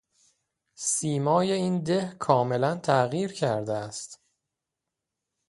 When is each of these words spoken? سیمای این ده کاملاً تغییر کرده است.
سیمای 0.75 1.51
این 1.51 1.83
ده 1.83 2.15
کاملاً 2.19 2.75
تغییر 2.77 3.31
کرده 3.33 3.73
است. 3.73 4.21